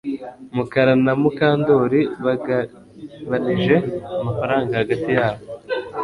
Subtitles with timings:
[0.55, 3.75] Mukara na Mukandoli bagabanije
[4.27, 5.43] amafaranga hagati yabo